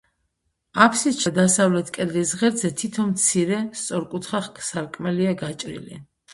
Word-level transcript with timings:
აფსიდში 0.85 1.23
და 1.27 1.33
დასავლეთ 1.35 1.91
კედლის 1.99 2.33
ღერძზე 2.41 2.73
თითო 2.81 3.07
მცირე, 3.13 3.61
სწორკუთხა 3.85 4.45
სარკმელია 4.73 5.39
გაჭრილი. 5.47 6.05